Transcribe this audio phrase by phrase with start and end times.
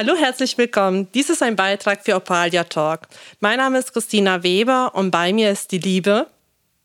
[0.00, 1.08] Hallo, herzlich willkommen.
[1.12, 3.08] Dies ist ein Beitrag für Opalia Talk.
[3.40, 6.28] Mein Name ist Christina Weber und bei mir ist die liebe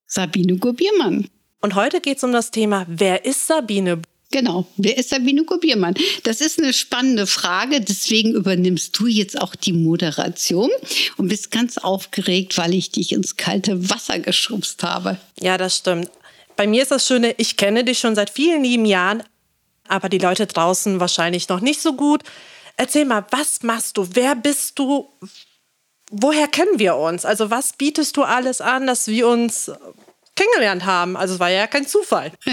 [0.07, 1.29] Sabine Gubiermann.
[1.61, 4.01] Und heute geht es um das Thema, wer ist Sabine?
[4.31, 5.93] Genau, wer ist Sabine Gubiermann?
[6.23, 10.71] Das ist eine spannende Frage, deswegen übernimmst du jetzt auch die Moderation
[11.17, 15.19] und bist ganz aufgeregt, weil ich dich ins kalte Wasser geschubst habe.
[15.39, 16.09] Ja, das stimmt.
[16.55, 19.21] Bei mir ist das Schöne, ich kenne dich schon seit vielen lieben Jahren,
[19.87, 22.23] aber die Leute draußen wahrscheinlich noch nicht so gut.
[22.77, 24.07] Erzähl mal, was machst du?
[24.13, 25.09] Wer bist du?
[26.11, 27.25] Woher kennen wir uns?
[27.25, 29.71] Also was bietest du alles an, dass wir uns
[30.35, 31.15] kennengelernt haben?
[31.15, 32.31] Also es war ja kein Zufall.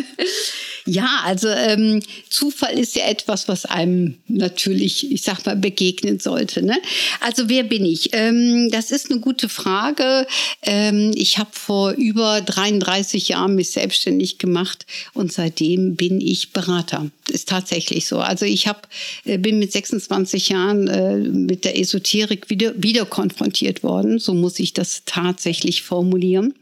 [0.87, 6.65] Ja, also ähm, Zufall ist ja etwas, was einem natürlich, ich sag mal, begegnen sollte.
[6.65, 6.79] Ne?
[7.21, 8.11] Also wer bin ich?
[8.13, 10.27] Ähm, das ist eine gute Frage.
[10.63, 17.11] Ähm, ich habe vor über 33 Jahren mich selbstständig gemacht und seitdem bin ich Berater.
[17.29, 18.19] Ist tatsächlich so.
[18.19, 18.89] Also ich hab,
[19.25, 24.19] äh, bin mit 26 Jahren äh, mit der Esoterik wieder, wieder konfrontiert worden.
[24.19, 26.55] So muss ich das tatsächlich formulieren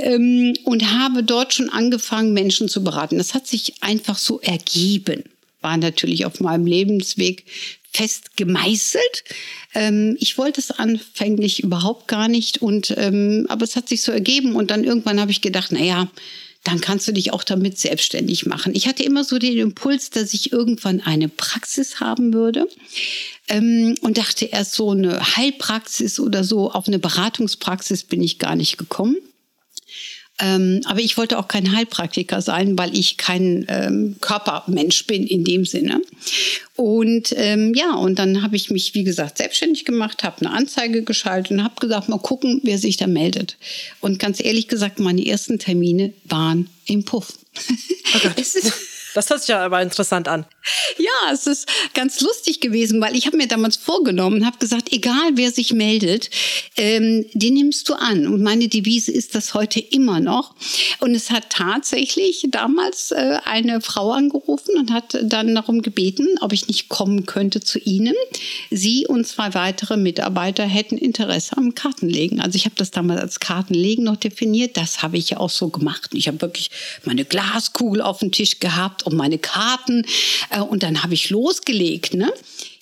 [0.00, 3.18] ähm, und habe dort schon angefangen, Menschen zu beraten.
[3.18, 5.24] Das hat sich einfach so ergeben.
[5.60, 7.44] War natürlich auf meinem Lebensweg
[7.92, 9.24] fest gemeißelt.
[9.74, 14.12] Ähm, ich wollte es anfänglich überhaupt gar nicht und ähm, aber es hat sich so
[14.12, 16.08] ergeben und dann irgendwann habe ich gedacht, na ja,
[16.62, 18.74] dann kannst du dich auch damit selbstständig machen.
[18.74, 22.68] Ich hatte immer so den Impuls, dass ich irgendwann eine Praxis haben würde
[23.48, 28.56] ähm, und dachte erst so eine Heilpraxis oder so auf eine Beratungspraxis bin ich gar
[28.56, 29.16] nicht gekommen.
[30.40, 35.44] Ähm, aber ich wollte auch kein Heilpraktiker sein, weil ich kein ähm, Körpermensch bin in
[35.44, 36.00] dem Sinne.
[36.76, 41.02] Und ähm, ja, und dann habe ich mich, wie gesagt, selbstständig gemacht, habe eine Anzeige
[41.02, 43.56] geschaltet und habe gesagt, mal gucken, wer sich da meldet.
[44.00, 47.34] Und ganz ehrlich gesagt, meine ersten Termine waren im Puff.
[48.14, 48.72] Oh ist
[49.14, 50.44] das hört sich ja aber interessant an.
[50.98, 55.32] Ja, es ist ganz lustig gewesen, weil ich habe mir damals vorgenommen, habe gesagt, egal
[55.34, 56.30] wer sich meldet,
[56.76, 58.26] ähm, den nimmst du an.
[58.26, 60.54] Und meine Devise ist das heute immer noch.
[61.00, 66.52] Und es hat tatsächlich damals äh, eine Frau angerufen und hat dann darum gebeten, ob
[66.52, 68.14] ich nicht kommen könnte zu ihnen.
[68.70, 72.40] Sie und zwei weitere Mitarbeiter hätten Interesse am Kartenlegen.
[72.40, 74.76] Also ich habe das damals als Kartenlegen noch definiert.
[74.76, 76.10] Das habe ich ja auch so gemacht.
[76.14, 76.70] Ich habe wirklich
[77.04, 80.04] meine Glaskugel auf dem Tisch gehabt und meine Karten.
[80.50, 82.14] Äh, und dann habe ich losgelegt.
[82.14, 82.32] Ne?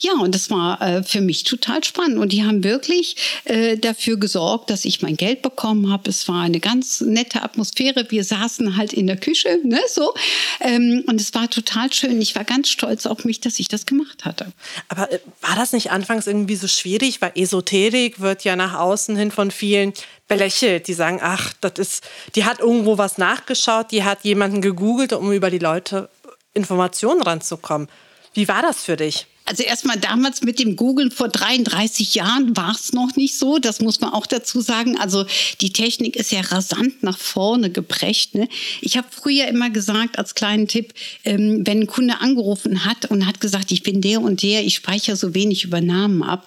[0.01, 2.19] Ja, und das war äh, für mich total spannend.
[2.19, 6.11] Und die haben wirklich äh, dafür gesorgt, dass ich mein Geld bekommen habe.
[6.11, 8.07] Es war eine ganz nette Atmosphäre.
[8.09, 10.15] Wir saßen halt in der Küche, ne, so.
[10.61, 12.21] Ähm, und es war total schön.
[12.21, 14.53] Ich war ganz stolz auf mich, dass ich das gemacht hatte.
[14.89, 15.09] Aber
[15.41, 17.21] war das nicht anfangs irgendwie so schwierig?
[17.21, 19.93] Weil Esoterik wird ja nach außen hin von vielen
[20.29, 20.87] belächelt.
[20.87, 25.33] Die sagen, ach, das ist, die hat irgendwo was nachgeschaut, die hat jemanden gegoogelt, um
[25.33, 26.09] über die Leute
[26.55, 27.89] Informationen ranzukommen.
[28.35, 29.27] Wie war das für dich?
[29.49, 33.59] Also erstmal damals mit dem Google vor 33 Jahren war es noch nicht so.
[33.59, 34.99] Das muss man auch dazu sagen.
[34.99, 35.25] Also
[35.63, 38.35] die Technik ist ja rasant nach vorne geprescht.
[38.35, 38.47] Ne?
[38.83, 40.93] Ich habe früher immer gesagt, als kleinen Tipp,
[41.25, 44.75] ähm, wenn ein Kunde angerufen hat und hat gesagt, ich bin der und der, ich
[44.75, 46.47] speichere so wenig über Namen ab,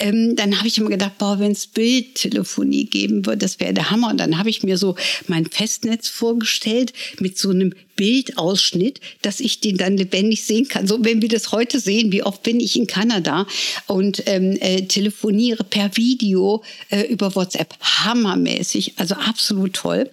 [0.00, 3.90] ähm, dann habe ich immer gedacht, boah, wenn es Bildtelefonie geben würde, das wäre der
[3.90, 4.08] Hammer.
[4.08, 4.96] Und dann habe ich mir so
[5.28, 10.86] mein Festnetz vorgestellt mit so einem Bildausschnitt, dass ich den dann lebendig sehen kann.
[10.86, 13.46] So, wenn wir das heute sehen, wie oft bin ich in Kanada
[13.88, 17.74] und ähm, äh, telefoniere per Video äh, über WhatsApp.
[17.80, 20.08] Hammermäßig, also absolut toll.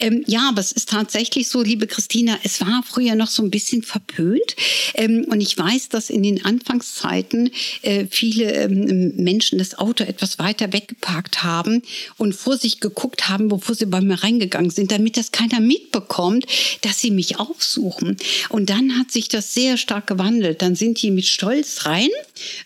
[0.00, 3.52] Ähm, ja, aber es ist tatsächlich so, liebe Christina, es war früher noch so ein
[3.52, 4.56] bisschen verpönt.
[4.94, 10.40] Ähm, und ich weiß, dass in den Anfangszeiten äh, viele ähm, Menschen das Auto etwas
[10.40, 11.82] weiter weggeparkt haben
[12.16, 16.44] und vor sich geguckt haben, bevor sie bei mir reingegangen sind, damit das keiner mitbekommt,
[16.80, 18.16] dass sie mich mich aufsuchen.
[18.48, 20.62] Und dann hat sich das sehr stark gewandelt.
[20.62, 22.08] Dann sind die mit Stolz rein.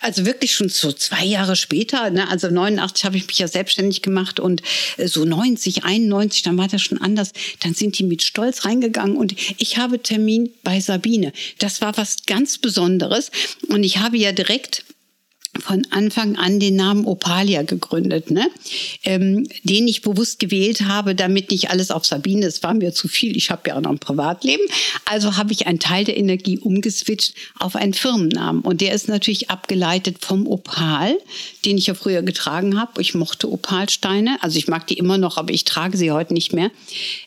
[0.01, 2.11] Also wirklich schon so zwei Jahre später.
[2.11, 2.29] Ne?
[2.29, 4.63] Also 89 habe ich mich ja selbstständig gemacht und
[4.97, 7.33] äh, so 90, 91, dann war das schon anders.
[7.61, 11.33] Dann sind die mit Stolz reingegangen und ich habe Termin bei Sabine.
[11.59, 13.31] Das war was ganz Besonderes.
[13.69, 14.85] Und ich habe ja direkt
[15.61, 18.49] von Anfang an den Namen Opalia gegründet, ne?
[19.05, 23.07] Ähm, den ich bewusst gewählt habe, damit nicht alles auf Sabine, es war mir zu
[23.07, 24.65] viel, ich habe ja auch noch ein Privatleben,
[25.05, 29.51] also habe ich einen Teil der Energie umgeswitcht auf einen Firmennamen und der ist natürlich
[29.51, 31.19] abgeleitet vom Opal,
[31.67, 33.03] den ich ja früher getragen habe.
[33.03, 36.55] Ich mochte Opalsteine, also ich mag die immer noch, aber ich trage sie heute nicht
[36.55, 36.71] mehr.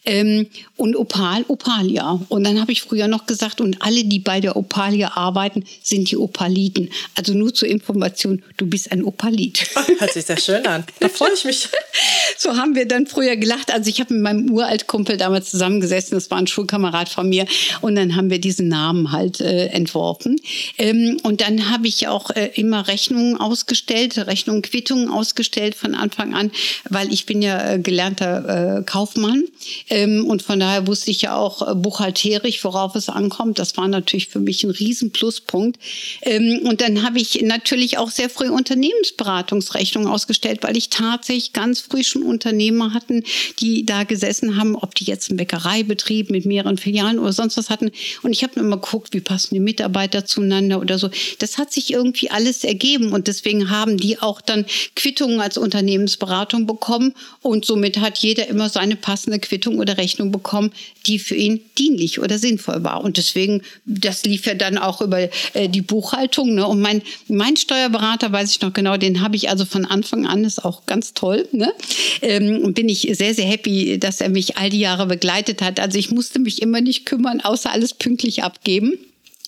[0.04, 2.20] Ähm, und Opal, Opalia.
[2.30, 6.10] Und dann habe ich früher noch gesagt, und alle, die bei der Opalia arbeiten, sind
[6.10, 6.90] die Opaliten.
[7.16, 9.68] Also nur zur Information Generation, du bist ein Opalit.
[10.00, 10.84] Hört sich sehr schön an.
[11.00, 11.68] Da freue ich mich.
[12.38, 13.72] so haben wir dann früher gelacht.
[13.72, 17.46] Also ich habe mit meinem Uraltkumpel damals zusammengesessen, das war ein Schulkamerad von mir,
[17.82, 20.38] und dann haben wir diesen Namen halt äh, entworfen.
[20.78, 26.34] Ähm, und dann habe ich auch äh, immer Rechnungen ausgestellt, Rechnungen, Quittungen ausgestellt von Anfang
[26.34, 26.52] an,
[26.90, 29.44] weil ich bin ja äh, gelernter äh, Kaufmann
[29.90, 33.60] ähm, und von daher wusste ich ja auch äh, buchhalterisch, worauf es ankommt.
[33.60, 35.80] Das war natürlich für mich ein riesen Pluspunkt.
[36.22, 41.80] Ähm, und dann habe ich natürlich auch sehr früh Unternehmensberatungsrechnungen ausgestellt, weil ich tatsächlich ganz
[41.80, 43.24] früh schon Unternehmer hatten,
[43.60, 47.70] die da gesessen haben, ob die jetzt einen Bäckereibetrieb mit mehreren Filialen oder sonst was
[47.70, 47.92] hatten.
[48.24, 51.10] Und ich habe immer geguckt, wie passen die Mitarbeiter zueinander oder so.
[51.40, 54.66] Das hat sich irgendwie alles ergeben und deswegen haben die auch dann
[54.96, 60.72] Quittungen als Unternehmensberatung bekommen und somit hat jeder immer seine passende Quittung oder Rechnung bekommen,
[61.06, 63.04] die für ihn dienlich oder sinnvoll war.
[63.04, 66.56] Und deswegen, das lief ja dann auch über äh, die Buchhaltung.
[66.56, 66.66] Ne?
[66.66, 67.56] Und mein, mein
[67.96, 71.14] Steuerberater, weiß ich noch genau, den habe ich also von Anfang an, ist auch ganz
[71.14, 71.48] toll.
[71.52, 71.74] Ne?
[72.22, 75.80] Ähm, bin ich sehr, sehr happy, dass er mich all die Jahre begleitet hat.
[75.80, 78.98] Also ich musste mich immer nicht kümmern, außer alles pünktlich abgeben.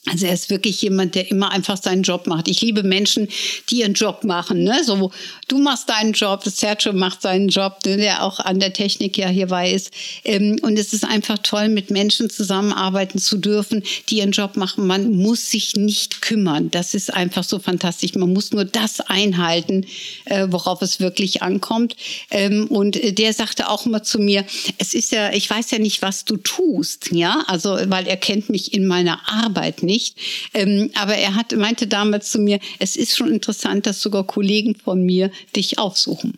[0.10, 2.48] Also er ist wirklich jemand, der immer einfach seinen Job macht.
[2.48, 3.28] Ich liebe Menschen,
[3.70, 4.64] die ihren Job machen.
[4.64, 4.84] Ne?
[4.84, 5.12] So,
[5.48, 7.98] du machst deinen Job, Sergio macht seinen Job, ne?
[7.98, 9.92] der auch an der Technik ja hierbei ist.
[10.24, 14.88] Ähm, und es ist einfach toll, mit Menschen zusammenarbeiten zu dürfen, die ihren Job machen.
[14.88, 16.72] Man muss sich nicht kümmern.
[16.72, 18.16] Das ist einfach so fantastisch.
[18.16, 19.86] Man muss nur das einhalten,
[20.26, 21.96] äh, worauf es wirklich ankommt.
[22.32, 24.46] Ähm, und der sagte auch immer zu mir,
[24.78, 28.50] es ist ja, ich weiß ja nicht, was du tust, ja, also weil er kennt
[28.50, 30.18] mich in meiner Arbeit nicht nicht.
[30.54, 34.76] Ähm, aber er hat, meinte damals zu mir, es ist schon interessant, dass sogar Kollegen
[34.76, 36.38] von mir dich aufsuchen.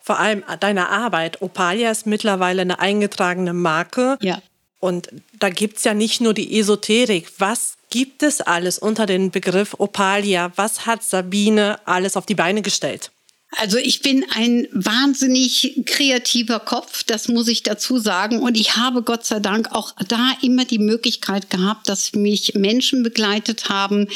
[0.00, 1.42] Vor allem deine Arbeit.
[1.42, 4.18] Opalia ist mittlerweile eine eingetragene Marke.
[4.20, 4.42] Ja.
[4.80, 5.08] Und
[5.38, 7.30] da gibt es ja nicht nur die Esoterik.
[7.38, 10.50] Was gibt es alles unter dem Begriff Opalia?
[10.56, 13.10] Was hat Sabine alles auf die Beine gestellt?
[13.56, 18.40] Also ich bin ein wahnsinnig kreativer Kopf, das muss ich dazu sagen.
[18.40, 23.02] Und ich habe Gott sei Dank auch da immer die Möglichkeit gehabt, dass mich Menschen
[23.02, 24.06] begleitet haben,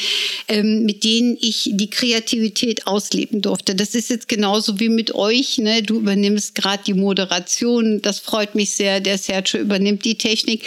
[0.47, 3.73] ähm, mit denen ich die Kreativität ausleben durfte.
[3.73, 5.57] Das ist jetzt genauso wie mit euch.
[5.57, 5.81] Ne?
[5.81, 8.03] Du übernimmst gerade die Moderation.
[8.03, 8.99] Das freut mich sehr.
[8.99, 10.63] Der Sergio übernimmt die Technik.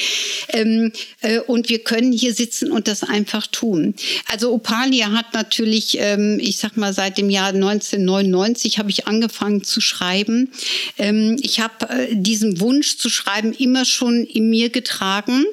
[0.48, 0.90] Ähm,
[1.20, 3.94] äh, und wir können hier sitzen und das einfach tun.
[4.26, 9.06] Also Opalia hat natürlich, ähm, ich sag mal, seit dem Jahr 1999 1990 habe ich
[9.06, 10.50] angefangen zu schreiben.
[10.98, 15.44] Ähm, ich habe äh, diesen Wunsch zu schreiben immer schon in mir getragen,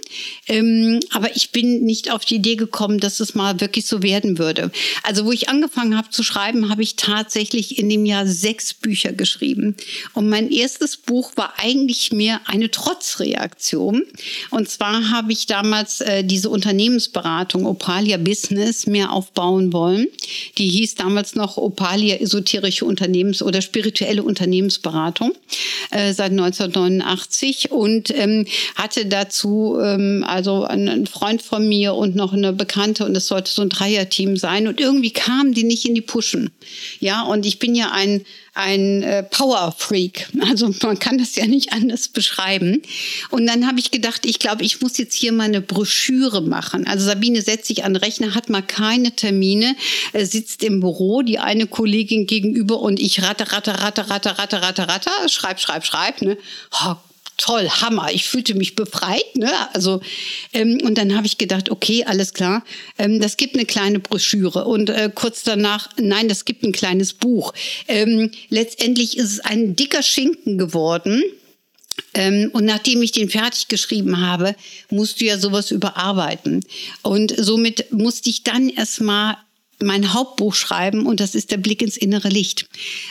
[0.47, 4.37] ähm, aber ich bin nicht auf die Idee gekommen, dass es mal wirklich so werden
[4.37, 4.71] würde.
[5.03, 9.11] Also wo ich angefangen habe zu schreiben, habe ich tatsächlich in dem Jahr sechs Bücher
[9.11, 9.75] geschrieben.
[10.13, 14.03] Und mein erstes Buch war eigentlich mehr eine Trotzreaktion.
[14.49, 20.07] Und zwar habe ich damals äh, diese Unternehmensberatung Opalia Business mehr aufbauen wollen.
[20.57, 25.33] Die hieß damals noch Opalia Esoterische Unternehmens- oder spirituelle Unternehmensberatung
[25.91, 28.45] äh, seit 1989 und ähm,
[28.75, 33.51] hatte dazu ähm, also einen Freund von mir und noch eine Bekannte und es sollte
[33.51, 36.51] so ein Dreierteam sein und irgendwie kamen die nicht in die Puschen.
[36.99, 38.21] Ja, und ich bin ja ein
[38.53, 40.27] ein äh, Power Freak.
[40.47, 42.81] Also man kann das ja nicht anders beschreiben.
[43.31, 46.85] Und dann habe ich gedacht, ich glaube, ich muss jetzt hier mal eine Broschüre machen.
[46.85, 49.75] Also Sabine setzt sich an den Rechner, hat mal keine Termine,
[50.13, 54.61] äh, sitzt im Büro, die eine Kollegin gegenüber und ich ratte, ratte, ratte, ratte, ratte,
[54.61, 56.21] ratte, ratte, schreib, schreib, schreib.
[56.21, 56.37] Ne?
[56.85, 56.95] Oh
[57.37, 58.11] toll, Hammer.
[58.11, 59.35] Ich fühlte mich befreit.
[59.35, 59.51] Ne?
[59.73, 60.01] Also,
[60.53, 62.63] ähm, und dann habe ich gedacht, okay, alles klar,
[62.97, 64.65] ähm, das gibt eine kleine Broschüre.
[64.65, 67.53] Und äh, kurz danach, nein, das gibt ein kleines Buch.
[67.87, 71.23] Ähm, letztendlich ist es ein dicker Schinken geworden.
[72.13, 74.55] Ähm, und nachdem ich den fertig geschrieben habe,
[74.89, 76.65] musst du ja sowas überarbeiten.
[77.01, 79.37] Und somit musste ich dann erstmal
[79.83, 82.67] mein Hauptbuch schreiben und das ist der Blick ins innere Licht.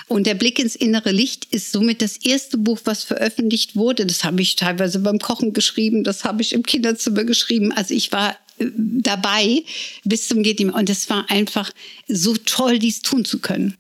[0.09, 4.07] Und der Blick ins innere Licht ist somit das erste Buch, was veröffentlicht wurde.
[4.07, 7.73] Das habe ich teilweise beim Kochen geschrieben, das habe ich im Kinderzimmer geschrieben.
[7.73, 9.65] Also ich war äh, dabei
[10.05, 11.71] bis zum geht Und es war einfach
[12.09, 13.77] so toll, dies tun zu können.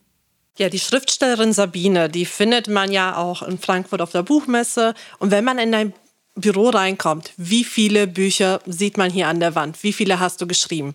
[0.58, 4.94] Ja, die Schriftstellerin Sabine, die findet man ja auch in Frankfurt auf der Buchmesse.
[5.18, 5.92] Und wenn man in dein
[6.34, 9.82] Büro reinkommt, wie viele Bücher sieht man hier an der Wand?
[9.82, 10.94] Wie viele hast du geschrieben?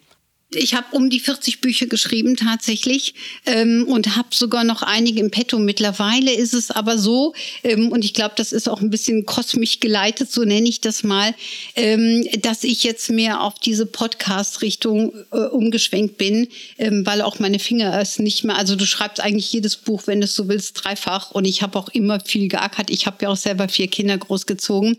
[0.51, 5.29] Ich habe um die 40 Bücher geschrieben tatsächlich ähm, und habe sogar noch einige im
[5.29, 5.59] Petto.
[5.59, 7.33] Mittlerweile ist es aber so,
[7.65, 11.03] ähm, und ich glaube, das ist auch ein bisschen kosmisch geleitet, so nenne ich das
[11.03, 11.35] mal,
[11.75, 17.59] ähm, dass ich jetzt mehr auf diese Podcast-Richtung äh, umgeschwenkt bin, ähm, weil auch meine
[17.59, 20.81] Finger es nicht mehr, also du schreibst eigentlich jedes Buch, wenn du es so willst,
[20.81, 22.89] dreifach und ich habe auch immer viel geackert.
[22.89, 24.95] Ich habe ja auch selber vier Kinder großgezogen,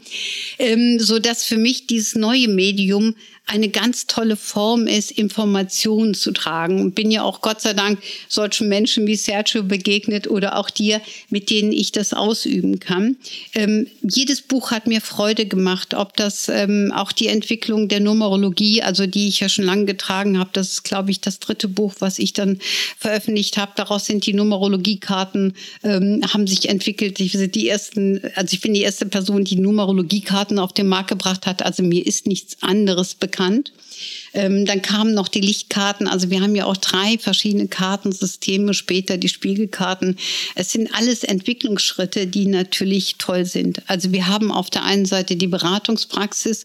[0.59, 3.14] ähm, so dass für mich dieses neue Medium
[3.49, 6.81] eine ganz tolle Form ist, Informationen zu tragen.
[6.83, 11.00] Und bin ja auch Gott sei Dank solchen Menschen wie Sergio begegnet oder auch dir,
[11.31, 13.17] mit denen ich das ausüben kann.
[13.55, 18.83] Ähm, jedes Buch hat mir Freude gemacht, ob das ähm, auch die Entwicklung der Numerologie,
[18.83, 21.95] also die ich ja schon lange getragen habe, das ist, glaube ich, das dritte Buch,
[22.00, 22.59] was ich dann
[22.99, 23.73] veröffentlicht habe.
[23.76, 27.19] Daraus sind die Numerologiekarten, ähm, haben sich entwickelt.
[27.19, 31.09] Ich bin die ersten, also ich bin die erste Person, die Numerologiekarten auf den Markt
[31.09, 31.62] gebracht hat.
[31.62, 33.38] Also mir ist nichts anderes bekannt.
[34.35, 36.07] Ähm, dann kamen noch die Lichtkarten.
[36.07, 40.16] Also wir haben ja auch drei verschiedene Kartensysteme, später die Spiegelkarten.
[40.54, 43.83] Es sind alles Entwicklungsschritte, die natürlich toll sind.
[43.87, 46.64] Also wir haben auf der einen Seite die Beratungspraxis,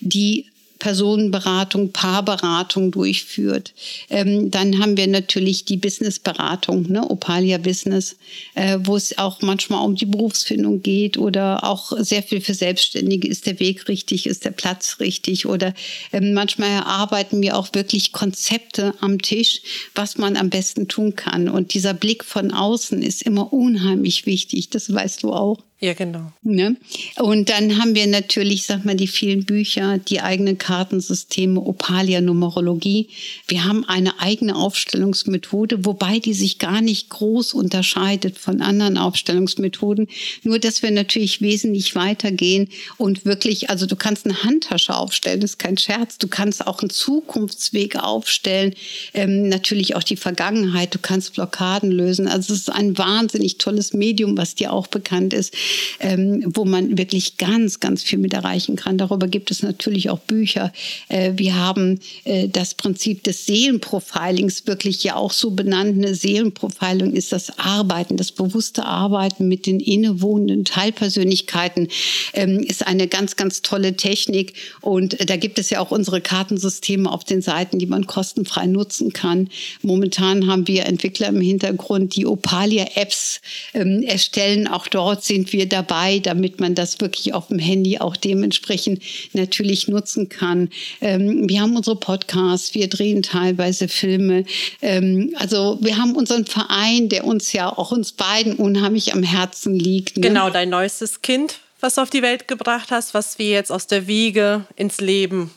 [0.00, 0.46] die
[0.84, 3.72] Personenberatung, Paarberatung durchführt.
[4.10, 8.16] Ähm, dann haben wir natürlich die Businessberatung, ne, Opalia Business,
[8.54, 13.26] äh, wo es auch manchmal um die Berufsfindung geht oder auch sehr viel für Selbstständige.
[13.26, 14.26] Ist der Weg richtig?
[14.26, 15.46] Ist der Platz richtig?
[15.46, 15.72] Oder
[16.12, 19.62] ähm, manchmal erarbeiten wir auch wirklich Konzepte am Tisch,
[19.94, 21.48] was man am besten tun kann.
[21.48, 24.68] Und dieser Blick von außen ist immer unheimlich wichtig.
[24.68, 25.62] Das weißt du auch.
[25.80, 26.32] Ja, genau.
[26.42, 26.76] Ne?
[27.16, 33.08] Und dann haben wir natürlich, sag mal, die vielen Bücher, die eigenen Kartensysteme, Opalia Numerologie.
[33.48, 40.06] Wir haben eine eigene Aufstellungsmethode, wobei die sich gar nicht groß unterscheidet von anderen Aufstellungsmethoden.
[40.44, 45.50] Nur, dass wir natürlich wesentlich weitergehen und wirklich, also du kannst eine Handtasche aufstellen, das
[45.50, 46.18] ist kein Scherz.
[46.18, 48.74] Du kannst auch einen Zukunftsweg aufstellen.
[49.12, 50.94] Ähm, natürlich auch die Vergangenheit.
[50.94, 52.28] Du kannst Blockaden lösen.
[52.28, 55.52] Also es ist ein wahnsinnig tolles Medium, was dir auch bekannt ist
[56.00, 58.98] ähm, wo man wirklich ganz, ganz viel mit erreichen kann.
[58.98, 60.72] Darüber gibt es natürlich auch Bücher.
[61.08, 65.96] Äh, wir haben äh, das Prinzip des Seelenprofilings wirklich ja auch so benannt.
[65.96, 71.88] Eine Seelenprofilung ist das Arbeiten, das bewusste Arbeiten mit den innewohnenden Teilpersönlichkeiten,
[72.32, 74.54] ähm, ist eine ganz, ganz tolle Technik.
[74.80, 78.66] Und äh, da gibt es ja auch unsere Kartensysteme auf den Seiten, die man kostenfrei
[78.66, 79.48] nutzen kann.
[79.82, 83.40] Momentan haben wir Entwickler im Hintergrund, die Opalia-Apps
[83.72, 84.66] ähm, erstellen.
[84.66, 89.88] Auch dort sind wir dabei, damit man das wirklich auf dem Handy auch dementsprechend natürlich
[89.88, 90.68] nutzen kann.
[91.00, 94.44] Ähm, wir haben unsere Podcasts, wir drehen teilweise Filme.
[94.82, 99.74] Ähm, also wir haben unseren Verein, der uns ja auch uns beiden unheimlich am Herzen
[99.74, 100.16] liegt.
[100.16, 100.28] Ne?
[100.28, 103.86] Genau, dein neuestes Kind, was du auf die Welt gebracht hast, was wir jetzt aus
[103.86, 105.50] der Wiege ins Leben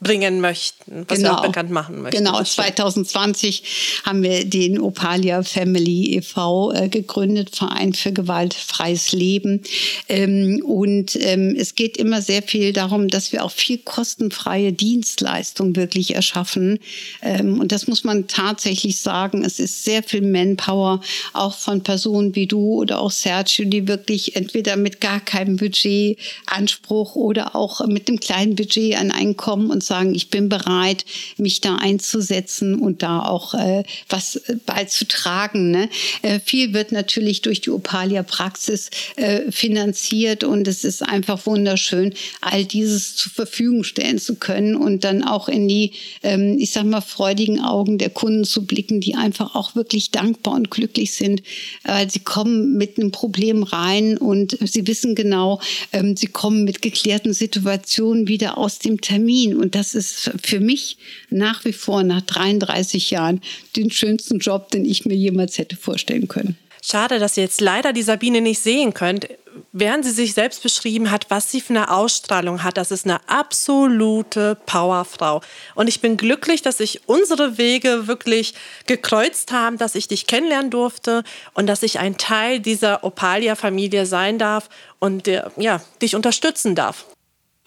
[0.00, 1.30] bringen möchten, was genau.
[1.30, 2.24] wir auch bekannt machen möchten.
[2.24, 6.72] Genau, 2020 haben wir den Opalia Family e.V.
[6.72, 9.62] Äh, gegründet, Verein für gewaltfreies Leben.
[10.08, 15.74] Ähm, und ähm, es geht immer sehr viel darum, dass wir auch viel kostenfreie Dienstleistungen
[15.74, 16.78] wirklich erschaffen.
[17.20, 19.44] Ähm, und das muss man tatsächlich sagen.
[19.44, 21.00] Es ist sehr viel Manpower,
[21.32, 27.16] auch von Personen wie du oder auch Sergio, die wirklich entweder mit gar keinem Budgetanspruch
[27.16, 31.04] oder auch mit einem kleinen Budget an Einkommen und sagen, ich bin bereit,
[31.36, 35.70] mich da einzusetzen und da auch äh, was äh, beizutragen.
[35.70, 35.88] Ne?
[36.22, 42.64] Äh, viel wird natürlich durch die Opalia-Praxis äh, finanziert und es ist einfach wunderschön, all
[42.64, 45.92] dieses zur Verfügung stellen zu können und dann auch in die,
[46.22, 50.54] ähm, ich sag mal, freudigen Augen der Kunden zu blicken, die einfach auch wirklich dankbar
[50.54, 51.42] und glücklich sind,
[51.84, 55.60] weil sie kommen mit einem Problem rein und sie wissen genau,
[55.92, 60.98] ähm, sie kommen mit geklärten Situationen wieder aus dem Termin und das ist für mich
[61.30, 63.40] nach wie vor nach 33 Jahren
[63.76, 66.58] den schönsten Job, den ich mir jemals hätte vorstellen können.
[66.82, 69.28] Schade, dass ihr jetzt leider die Sabine nicht sehen könnt.
[69.72, 73.28] Während sie sich selbst beschrieben hat, was sie für eine Ausstrahlung hat, das ist eine
[73.28, 75.42] absolute Powerfrau.
[75.74, 78.54] Und ich bin glücklich, dass sich unsere Wege wirklich
[78.86, 84.38] gekreuzt haben, dass ich dich kennenlernen durfte und dass ich ein Teil dieser Opalia-Familie sein
[84.38, 84.68] darf
[85.00, 87.04] und ja, dich unterstützen darf.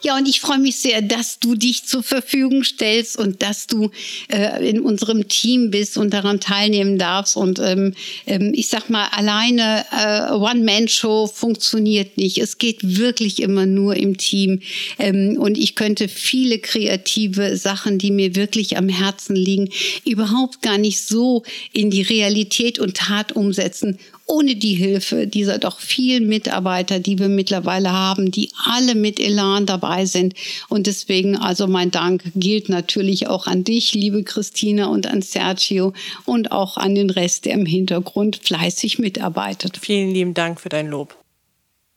[0.03, 3.91] Ja, und ich freue mich sehr, dass du dich zur Verfügung stellst und dass du
[4.29, 7.37] äh, in unserem Team bist und daran teilnehmen darfst.
[7.37, 7.93] Und ähm,
[8.25, 12.39] ähm, ich sag mal, alleine äh, One-Man-Show funktioniert nicht.
[12.39, 14.61] Es geht wirklich immer nur im Team.
[14.97, 19.69] Ähm, und ich könnte viele kreative Sachen, die mir wirklich am Herzen liegen,
[20.03, 21.43] überhaupt gar nicht so
[21.73, 23.99] in die Realität und Tat umsetzen
[24.31, 29.65] ohne die Hilfe dieser doch vielen Mitarbeiter, die wir mittlerweile haben, die alle mit Elan
[29.65, 30.35] dabei sind.
[30.69, 35.93] Und deswegen also mein Dank gilt natürlich auch an dich, liebe Christina, und an Sergio
[36.25, 39.77] und auch an den Rest, der im Hintergrund fleißig mitarbeitet.
[39.77, 41.17] Vielen lieben Dank für dein Lob.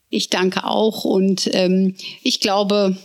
[0.09, 2.97] Ich danke auch und ähm, ich glaube,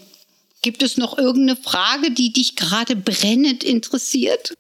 [0.63, 4.55] gibt es noch irgendeine Frage, die dich gerade brennend interessiert?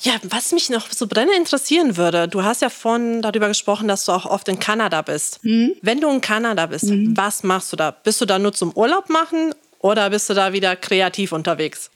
[0.00, 4.04] Ja, was mich noch so brennend interessieren würde, du hast ja vorhin darüber gesprochen, dass
[4.04, 5.42] du auch oft in Kanada bist.
[5.42, 5.74] Mhm.
[5.80, 7.16] Wenn du in Kanada bist, mhm.
[7.16, 7.90] was machst du da?
[7.90, 11.90] Bist du da nur zum Urlaub machen oder bist du da wieder kreativ unterwegs?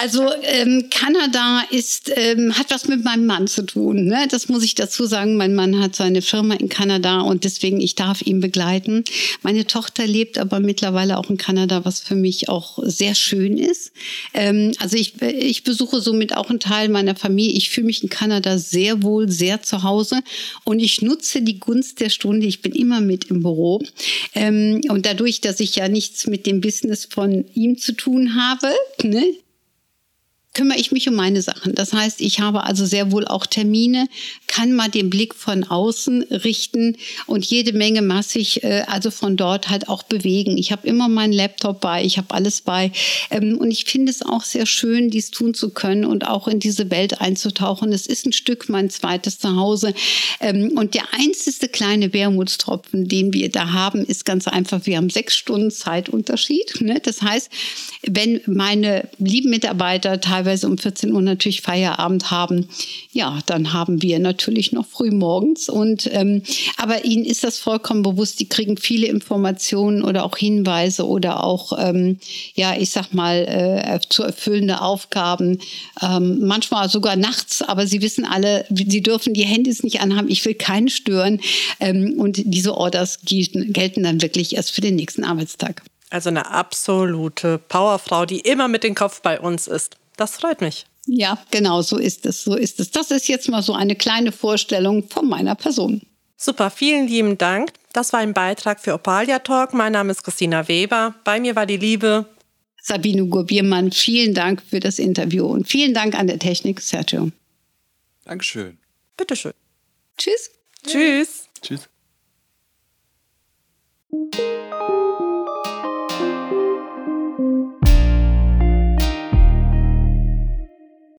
[0.00, 4.06] Also ähm, Kanada ist, ähm, hat was mit meinem Mann zu tun.
[4.06, 4.26] Ne?
[4.30, 5.36] Das muss ich dazu sagen.
[5.36, 9.04] Mein Mann hat seine Firma in Kanada und deswegen ich darf ihn begleiten.
[9.42, 13.92] Meine Tochter lebt aber mittlerweile auch in Kanada, was für mich auch sehr schön ist.
[14.34, 17.52] Ähm, also ich, ich besuche somit auch einen Teil meiner Familie.
[17.54, 20.20] Ich fühle mich in Kanada sehr wohl, sehr zu Hause
[20.64, 22.46] und ich nutze die Gunst der Stunde.
[22.46, 23.82] Ich bin immer mit im Büro
[24.34, 28.72] ähm, und dadurch, dass ich ja nichts mit dem Business von ihm zu tun habe,
[29.02, 29.22] ne,
[30.54, 31.74] kümmere ich mich um meine Sachen.
[31.74, 34.08] Das heißt, ich habe also sehr wohl auch Termine,
[34.52, 39.70] kann mal den Blick von außen richten und jede Menge massig, äh, also von dort
[39.70, 40.58] halt auch bewegen.
[40.58, 42.92] Ich habe immer meinen Laptop bei, ich habe alles bei
[43.30, 46.60] ähm, und ich finde es auch sehr schön, dies tun zu können und auch in
[46.60, 47.94] diese Welt einzutauchen.
[47.94, 49.94] Es ist ein Stück mein zweites Zuhause
[50.40, 55.08] ähm, und der einzige kleine Wermutstropfen, den wir da haben, ist ganz einfach, wir haben
[55.08, 56.82] sechs Stunden Zeitunterschied.
[56.82, 57.00] Ne?
[57.02, 57.50] Das heißt,
[58.02, 62.68] wenn meine lieben Mitarbeiter teilweise um 14 Uhr natürlich Feierabend haben,
[63.12, 65.68] ja, dann haben wir natürlich noch früh morgens.
[65.68, 66.42] Und ähm,
[66.76, 68.40] aber ihnen ist das vollkommen bewusst.
[68.40, 72.18] Die kriegen viele Informationen oder auch Hinweise oder auch ähm,
[72.54, 75.58] ja, ich sag mal äh, zu erfüllende Aufgaben.
[76.02, 77.62] Ähm, manchmal sogar nachts.
[77.62, 80.28] Aber sie wissen alle, sie dürfen die Handys nicht anhaben.
[80.28, 81.40] Ich will keinen stören.
[81.78, 85.82] Ähm, und diese Orders gelten, gelten dann wirklich erst für den nächsten Arbeitstag.
[86.10, 89.96] Also eine absolute Powerfrau, die immer mit dem Kopf bei uns ist.
[90.16, 90.84] Das freut mich.
[91.06, 92.90] Ja, genau, so ist es, so ist es.
[92.90, 96.02] Das ist jetzt mal so eine kleine Vorstellung von meiner Person.
[96.36, 97.72] Super, vielen lieben Dank.
[97.92, 99.74] Das war ein Beitrag für Opalia Talk.
[99.74, 101.14] Mein Name ist Christina Weber.
[101.24, 102.26] Bei mir war die Liebe
[102.80, 103.92] Sabine Gurbiermann.
[103.92, 107.30] Vielen Dank für das Interview und vielen Dank an der Technik, Sergio.
[108.24, 108.78] Dankeschön.
[109.16, 109.52] Bitteschön.
[110.16, 110.50] Tschüss.
[110.84, 111.48] Tschüss.
[111.60, 111.88] Tschüss.